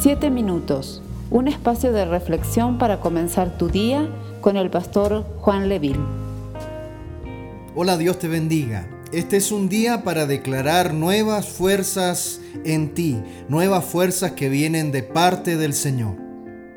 Siete 0.00 0.30
minutos, 0.30 1.02
un 1.28 1.48
espacio 1.48 1.90
de 1.92 2.04
reflexión 2.04 2.78
para 2.78 3.00
comenzar 3.00 3.58
tu 3.58 3.68
día 3.68 4.08
con 4.40 4.56
el 4.56 4.70
pastor 4.70 5.24
Juan 5.40 5.68
Leville. 5.68 5.98
Hola, 7.74 7.98
Dios 7.98 8.20
te 8.20 8.28
bendiga. 8.28 8.88
Este 9.10 9.38
es 9.38 9.50
un 9.50 9.68
día 9.68 10.04
para 10.04 10.26
declarar 10.26 10.94
nuevas 10.94 11.48
fuerzas 11.48 12.40
en 12.64 12.94
ti, 12.94 13.20
nuevas 13.48 13.86
fuerzas 13.86 14.32
que 14.32 14.48
vienen 14.48 14.92
de 14.92 15.02
parte 15.02 15.56
del 15.56 15.74
Señor. 15.74 16.14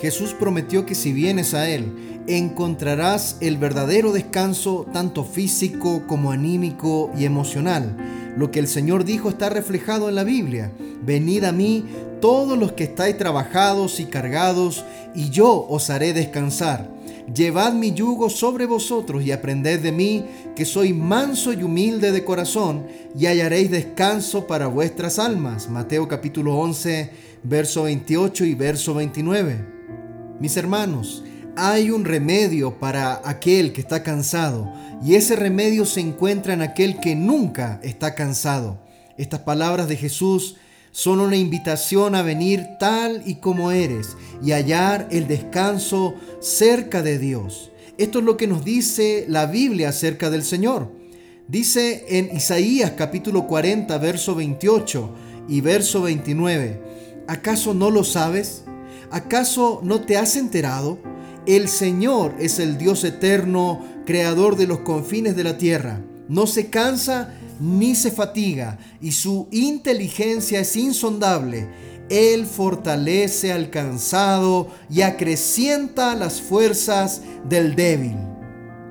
Jesús 0.00 0.32
prometió 0.32 0.86
que 0.86 0.94
si 0.94 1.12
vienes 1.12 1.52
a 1.52 1.68
Él, 1.68 2.22
encontrarás 2.26 3.36
el 3.40 3.58
verdadero 3.58 4.12
descanso 4.12 4.86
tanto 4.90 5.24
físico 5.24 6.04
como 6.06 6.30
anímico 6.30 7.10
y 7.18 7.26
emocional. 7.26 7.94
Lo 8.38 8.50
que 8.50 8.58
el 8.58 8.68
Señor 8.68 9.04
dijo 9.04 9.28
está 9.28 9.50
reflejado 9.50 10.08
en 10.08 10.14
la 10.14 10.24
Biblia. 10.24 10.72
Venid 11.04 11.44
a 11.44 11.52
mí 11.52 11.84
todos 12.22 12.56
los 12.56 12.72
que 12.72 12.84
estáis 12.84 13.18
trabajados 13.18 13.98
y 13.98 14.04
cargados, 14.06 14.84
y 15.12 15.30
yo 15.30 15.66
os 15.68 15.90
haré 15.90 16.12
descansar. 16.12 16.88
Llevad 17.34 17.72
mi 17.72 17.92
yugo 17.92 18.30
sobre 18.30 18.64
vosotros 18.64 19.24
y 19.24 19.32
aprended 19.32 19.80
de 19.80 19.90
mí, 19.90 20.24
que 20.54 20.64
soy 20.64 20.92
manso 20.92 21.52
y 21.52 21.64
humilde 21.64 22.12
de 22.12 22.24
corazón, 22.24 22.86
y 23.18 23.26
hallaréis 23.26 23.72
descanso 23.72 24.46
para 24.46 24.68
vuestras 24.68 25.18
almas. 25.18 25.68
Mateo 25.68 26.06
capítulo 26.06 26.56
11, 26.58 27.10
verso 27.42 27.82
28 27.82 28.44
y 28.44 28.54
verso 28.54 28.94
29. 28.94 29.66
Mis 30.38 30.56
hermanos, 30.56 31.24
hay 31.56 31.90
un 31.90 32.04
remedio 32.04 32.78
para 32.78 33.20
aquel 33.24 33.72
que 33.72 33.80
está 33.80 34.04
cansado, 34.04 34.72
y 35.04 35.16
ese 35.16 35.34
remedio 35.34 35.84
se 35.86 35.98
encuentra 35.98 36.54
en 36.54 36.62
aquel 36.62 37.00
que 37.00 37.16
nunca 37.16 37.80
está 37.82 38.14
cansado. 38.14 38.78
Estas 39.18 39.40
palabras 39.40 39.88
de 39.88 39.96
Jesús 39.96 40.56
son 40.92 41.20
una 41.20 41.36
invitación 41.36 42.14
a 42.14 42.22
venir 42.22 42.66
tal 42.78 43.22
y 43.26 43.36
como 43.36 43.72
eres 43.72 44.16
y 44.42 44.52
hallar 44.52 45.08
el 45.10 45.26
descanso 45.26 46.14
cerca 46.40 47.02
de 47.02 47.18
Dios. 47.18 47.72
Esto 47.98 48.20
es 48.20 48.24
lo 48.24 48.36
que 48.36 48.46
nos 48.46 48.64
dice 48.64 49.24
la 49.28 49.46
Biblia 49.46 49.88
acerca 49.88 50.30
del 50.30 50.44
Señor. 50.44 50.92
Dice 51.48 52.04
en 52.08 52.34
Isaías 52.36 52.92
capítulo 52.92 53.46
40, 53.46 53.96
verso 53.98 54.34
28 54.34 55.10
y 55.48 55.60
verso 55.60 56.02
29, 56.02 56.80
¿acaso 57.26 57.74
no 57.74 57.90
lo 57.90 58.04
sabes? 58.04 58.64
¿Acaso 59.10 59.80
no 59.82 60.02
te 60.02 60.16
has 60.16 60.36
enterado? 60.36 60.98
El 61.46 61.68
Señor 61.68 62.34
es 62.38 62.58
el 62.58 62.78
Dios 62.78 63.02
eterno, 63.04 63.84
creador 64.06 64.56
de 64.56 64.66
los 64.66 64.80
confines 64.80 65.36
de 65.36 65.44
la 65.44 65.58
tierra. 65.58 66.00
No 66.28 66.46
se 66.46 66.70
cansa 66.70 67.34
ni 67.62 67.94
se 67.94 68.10
fatiga, 68.10 68.78
y 69.00 69.12
su 69.12 69.46
inteligencia 69.52 70.60
es 70.60 70.76
insondable. 70.76 71.68
Él 72.08 72.44
fortalece 72.44 73.52
al 73.52 73.70
cansado 73.70 74.68
y 74.90 75.02
acrecienta 75.02 76.14
las 76.16 76.42
fuerzas 76.42 77.22
del 77.48 77.76
débil. 77.76 78.16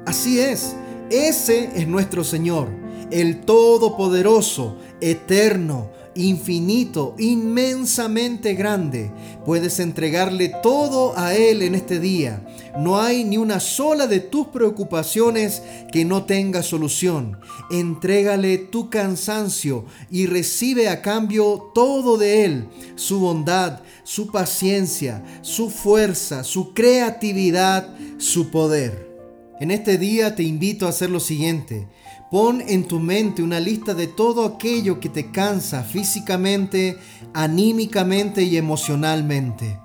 Así 0.05 0.39
es, 0.39 0.75
ese 1.09 1.69
es 1.75 1.88
nuestro 1.88 2.23
Señor, 2.23 2.69
el 3.11 3.41
Todopoderoso, 3.41 4.78
eterno, 5.02 5.91
infinito, 6.15 7.15
inmensamente 7.17 8.53
grande. 8.53 9.11
Puedes 9.45 9.79
entregarle 9.79 10.51
todo 10.61 11.17
a 11.17 11.35
Él 11.35 11.61
en 11.61 11.75
este 11.75 11.99
día. 11.99 12.45
No 12.77 12.99
hay 12.99 13.23
ni 13.23 13.37
una 13.37 13.59
sola 13.59 14.07
de 14.07 14.19
tus 14.19 14.47
preocupaciones 14.47 15.61
que 15.91 16.05
no 16.05 16.25
tenga 16.25 16.63
solución. 16.63 17.39
Entrégale 17.69 18.57
tu 18.57 18.89
cansancio 18.89 19.85
y 20.09 20.25
recibe 20.25 20.89
a 20.89 21.01
cambio 21.01 21.71
todo 21.73 22.17
de 22.17 22.45
Él, 22.45 22.67
su 22.95 23.19
bondad, 23.19 23.79
su 24.03 24.31
paciencia, 24.31 25.23
su 25.41 25.69
fuerza, 25.69 26.43
su 26.43 26.73
creatividad, 26.73 27.87
su 28.17 28.51
poder. 28.51 29.11
En 29.59 29.69
este 29.69 29.97
día 29.97 30.35
te 30.35 30.44
invito 30.44 30.88
a 30.88 30.89
hacer 30.89 31.09
lo 31.09 31.19
siguiente. 31.19 31.88
Pon 32.31 32.64
en 32.66 32.88
tu 32.88 33.02
mente 33.02 33.44
una 33.44 33.59
lista 33.59 33.94
de 33.94 34.08
todo 34.08 34.46
aquello 34.46 35.02
que 35.02 35.09
te 35.09 35.31
cansa 35.31 35.84
físicamente, 35.84 36.97
anímicamente 37.34 38.44
y 38.44 38.56
emocionalmente. 38.56 39.78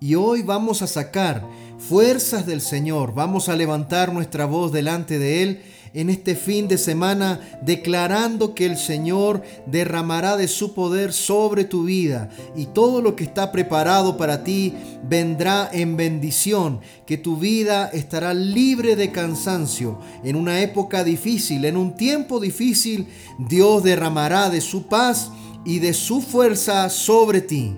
Y 0.00 0.16
hoy 0.16 0.42
vamos 0.42 0.82
a 0.82 0.86
sacar 0.86 1.48
fuerzas 1.78 2.44
del 2.44 2.60
Señor, 2.60 3.14
vamos 3.14 3.48
a 3.48 3.56
levantar 3.56 4.12
nuestra 4.12 4.44
voz 4.44 4.70
delante 4.70 5.18
de 5.18 5.42
Él 5.42 5.62
en 5.94 6.10
este 6.10 6.34
fin 6.34 6.68
de 6.68 6.78
semana 6.78 7.40
declarando 7.62 8.54
que 8.54 8.66
el 8.66 8.76
Señor 8.76 9.42
derramará 9.66 10.36
de 10.36 10.48
su 10.48 10.74
poder 10.74 11.12
sobre 11.12 11.64
tu 11.64 11.84
vida 11.84 12.30
y 12.56 12.66
todo 12.66 13.02
lo 13.02 13.16
que 13.16 13.24
está 13.24 13.52
preparado 13.52 14.16
para 14.16 14.44
ti 14.44 14.74
vendrá 15.02 15.68
en 15.72 15.96
bendición, 15.96 16.80
que 17.06 17.16
tu 17.16 17.36
vida 17.36 17.88
estará 17.92 18.34
libre 18.34 18.96
de 18.96 19.10
cansancio. 19.10 19.98
En 20.24 20.36
una 20.36 20.60
época 20.60 21.04
difícil, 21.04 21.64
en 21.64 21.76
un 21.76 21.94
tiempo 21.94 22.40
difícil, 22.40 23.08
Dios 23.38 23.82
derramará 23.82 24.50
de 24.50 24.60
su 24.60 24.86
paz 24.86 25.30
y 25.64 25.78
de 25.78 25.92
su 25.92 26.20
fuerza 26.20 26.88
sobre 26.88 27.40
ti. 27.40 27.74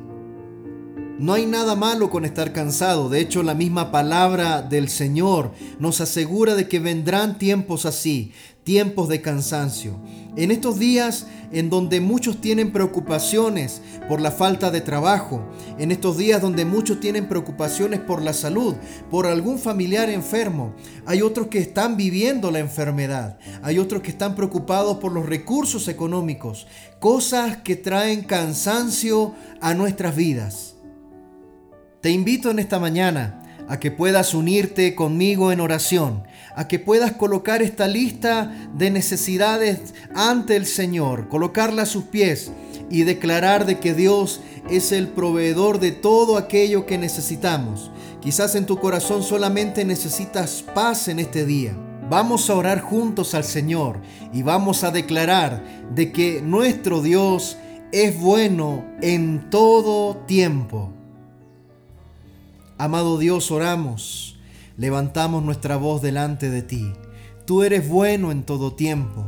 No 1.22 1.34
hay 1.34 1.47
nada 1.47 1.77
malo 1.77 2.10
con 2.10 2.25
estar 2.25 2.53
cansado. 2.53 3.09
De 3.09 3.21
hecho, 3.21 3.44
la 3.44 3.55
misma 3.55 3.93
palabra 3.93 4.60
del 4.60 4.88
Señor 4.88 5.53
nos 5.78 6.00
asegura 6.00 6.56
de 6.56 6.66
que 6.66 6.81
vendrán 6.81 7.38
tiempos 7.38 7.87
así, 7.87 8.33
tiempos 8.65 9.09
de 9.09 9.21
cansancio. 9.21 10.00
En 10.37 10.50
estos 10.50 10.81
días 10.81 11.28
en 11.53 11.71
donde 11.71 12.00
muchos 12.00 12.41
tienen 12.41 12.72
preocupaciones 12.72 13.82
por 14.09 14.21
la 14.21 14.32
falta 14.32 14.72
de 14.72 14.81
trabajo, 14.81 15.49
en 15.78 15.93
estos 15.93 16.16
días 16.16 16.43
donde 16.43 16.65
muchos 16.65 16.99
tienen 16.99 17.28
preocupaciones 17.28 18.00
por 18.00 18.21
la 18.21 18.32
salud, 18.32 18.75
por 19.09 19.28
algún 19.28 19.61
familiar 19.61 20.11
enfermo, 20.11 20.75
hay 21.06 21.22
otros 21.22 21.47
que 21.47 21.61
están 21.61 21.97
viviendo 21.97 22.50
la 22.50 22.59
enfermedad, 22.59 23.38
hay 23.62 23.78
otros 23.78 24.03
que 24.03 24.11
están 24.11 24.34
preocupados 24.34 24.97
por 24.97 25.12
los 25.12 25.27
recursos 25.27 25.87
económicos, 25.87 26.66
cosas 26.99 27.59
que 27.59 27.77
traen 27.77 28.25
cansancio 28.25 29.37
a 29.61 29.72
nuestras 29.75 30.16
vidas. 30.16 30.72
Te 32.02 32.10
invito 32.10 32.50
en 32.50 32.58
esta 32.58 32.80
mañana 32.80 33.40
a 33.68 33.78
que 33.78 33.92
puedas 33.92 34.34
unirte 34.34 34.96
conmigo 34.96 35.52
en 35.52 35.60
oración, 35.60 36.24
a 36.56 36.66
que 36.66 36.80
puedas 36.80 37.12
colocar 37.12 37.62
esta 37.62 37.86
lista 37.86 38.52
de 38.74 38.90
necesidades 38.90 39.94
ante 40.12 40.56
el 40.56 40.66
Señor, 40.66 41.28
colocarla 41.28 41.82
a 41.82 41.86
sus 41.86 42.02
pies 42.02 42.50
y 42.90 43.04
declarar 43.04 43.66
de 43.66 43.78
que 43.78 43.94
Dios 43.94 44.40
es 44.68 44.90
el 44.90 45.06
proveedor 45.06 45.78
de 45.78 45.92
todo 45.92 46.38
aquello 46.38 46.86
que 46.86 46.98
necesitamos. 46.98 47.92
Quizás 48.20 48.56
en 48.56 48.66
tu 48.66 48.80
corazón 48.80 49.22
solamente 49.22 49.84
necesitas 49.84 50.64
paz 50.74 51.06
en 51.06 51.20
este 51.20 51.46
día. 51.46 51.76
Vamos 52.10 52.50
a 52.50 52.56
orar 52.56 52.80
juntos 52.80 53.32
al 53.32 53.44
Señor 53.44 54.00
y 54.32 54.42
vamos 54.42 54.82
a 54.82 54.90
declarar 54.90 55.62
de 55.94 56.10
que 56.10 56.42
nuestro 56.42 57.00
Dios 57.00 57.58
es 57.92 58.19
bueno 58.19 58.84
en 59.02 59.50
todo 59.50 60.16
tiempo. 60.26 60.92
Amado 62.82 63.16
Dios, 63.16 63.53
oramos, 63.53 64.34
levantamos 64.76 65.44
nuestra 65.44 65.76
voz 65.76 66.03
delante 66.03 66.50
de 66.50 66.62
ti. 66.62 66.93
Tú 67.47 67.62
eres 67.62 67.88
bueno 67.88 68.32
en 68.32 68.43
todo 68.43 68.72
tiempo. 68.72 69.25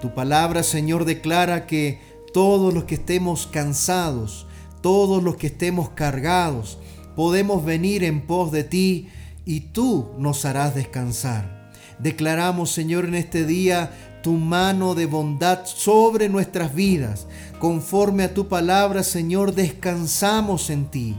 Tu 0.00 0.12
palabra, 0.12 0.64
Señor, 0.64 1.04
declara 1.04 1.68
que 1.68 2.00
todos 2.32 2.74
los 2.74 2.82
que 2.82 2.96
estemos 2.96 3.46
cansados, 3.46 4.48
todos 4.80 5.22
los 5.22 5.36
que 5.36 5.46
estemos 5.46 5.90
cargados, 5.90 6.78
podemos 7.14 7.64
venir 7.64 8.02
en 8.02 8.26
pos 8.26 8.50
de 8.50 8.64
ti 8.64 9.08
y 9.44 9.60
tú 9.60 10.10
nos 10.18 10.44
harás 10.44 10.74
descansar. 10.74 11.70
Declaramos, 12.00 12.72
Señor, 12.72 13.04
en 13.04 13.14
este 13.14 13.46
día 13.46 14.18
tu 14.24 14.32
mano 14.32 14.96
de 14.96 15.06
bondad 15.06 15.60
sobre 15.64 16.28
nuestras 16.28 16.74
vidas. 16.74 17.28
Conforme 17.60 18.24
a 18.24 18.34
tu 18.34 18.48
palabra, 18.48 19.04
Señor, 19.04 19.54
descansamos 19.54 20.70
en 20.70 20.86
ti. 20.86 21.16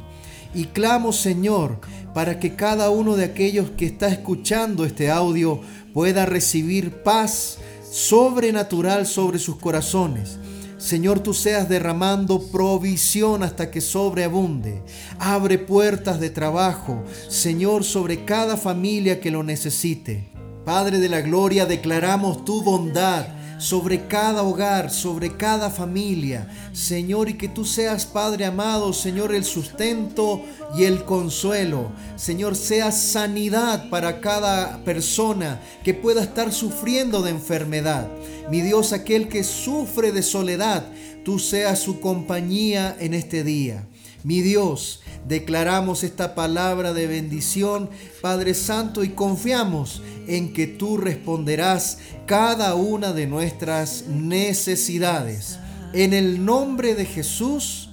Y 0.58 0.66
clamo, 0.66 1.14
Señor, 1.14 1.80
para 2.16 2.40
que 2.40 2.56
cada 2.56 2.90
uno 2.90 3.16
de 3.16 3.26
aquellos 3.26 3.70
que 3.78 3.86
está 3.86 4.08
escuchando 4.08 4.86
este 4.86 5.12
audio 5.12 5.62
pueda 5.94 6.26
recibir 6.26 7.04
paz 7.04 7.60
sobrenatural 7.92 9.06
sobre 9.06 9.38
sus 9.38 9.58
corazones. 9.58 10.40
Señor, 10.80 11.20
tú 11.20 11.36
seas 11.36 11.70
derramando 11.70 12.42
provisión 12.52 13.44
hasta 13.44 13.70
que 13.70 13.82
sobreabunde. 13.82 14.82
Abre 15.20 15.60
puertas 15.60 16.20
de 16.20 16.32
trabajo, 16.32 17.04
Señor, 17.30 17.84
sobre 17.84 18.26
cada 18.26 18.58
familia 18.58 19.20
que 19.20 19.30
lo 19.30 19.44
necesite. 19.44 20.32
Padre 20.66 20.98
de 20.98 21.10
la 21.10 21.22
Gloria, 21.22 21.68
declaramos 21.68 22.46
tu 22.46 22.64
bondad 22.64 23.28
sobre 23.58 24.08
cada 24.08 24.44
hogar, 24.44 24.90
sobre 24.90 25.36
cada 25.36 25.70
familia. 25.70 26.48
Señor, 26.74 27.30
y 27.30 27.34
que 27.36 27.48
tú 27.48 27.66
seas, 27.66 28.06
Padre 28.06 28.46
amado, 28.46 28.94
Señor, 28.94 29.34
el 29.34 29.44
sustento 29.44 30.42
y 30.76 30.84
el 30.84 31.04
consuelo. 31.04 31.92
Señor, 32.16 32.56
sea 32.56 32.92
sanidad 32.92 33.90
para 33.90 34.22
cada 34.22 34.84
persona 34.84 35.60
que 35.84 35.94
pueda 35.94 36.24
estar 36.24 36.52
sufriendo 36.54 37.22
de 37.22 37.32
enfermedad. 37.32 38.08
Mi 38.50 38.62
Dios, 38.62 38.94
aquel 38.94 39.28
que 39.28 39.44
sufre 39.44 40.12
de 40.12 40.24
soledad, 40.24 40.86
tú 41.24 41.40
seas 41.40 41.80
su 41.80 42.00
compañía 42.00 42.96
en 43.00 43.14
este 43.14 43.44
día. 43.44 43.88
Mi 44.24 44.42
Dios, 44.42 45.02
declaramos 45.28 46.04
esta 46.04 46.36
palabra 46.36 46.94
de 46.94 47.08
bendición, 47.08 47.90
Padre 48.22 48.54
Santo, 48.54 49.04
y 49.04 49.10
confiamos 49.10 50.02
en 50.28 50.54
que 50.54 50.68
tú 50.68 50.98
responderás 50.98 52.00
cada 52.26 52.76
una 52.76 53.14
de 53.14 53.28
nuestras 53.28 54.06
necesidades. 54.08 55.60
En 55.94 56.14
el 56.14 56.44
nombre 56.44 56.96
de 56.96 57.06
Jesús, 57.06 57.90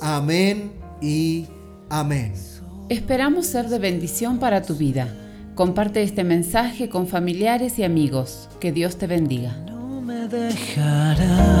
amén 0.00 0.72
y 1.00 1.46
amén. 1.88 2.34
Esperamos 2.88 3.46
ser 3.46 3.68
de 3.68 3.78
bendición 3.78 4.38
para 4.38 4.62
tu 4.62 4.74
vida. 4.74 5.14
Comparte 5.54 6.02
este 6.02 6.24
mensaje 6.24 6.88
con 6.88 7.06
familiares 7.06 7.78
y 7.78 7.84
amigos. 7.84 8.48
Que 8.60 8.72
Dios 8.72 8.96
te 8.96 9.06
bendiga. 9.06 9.56
No 9.66 10.00
me 10.00 10.28
dejará. 10.28 11.57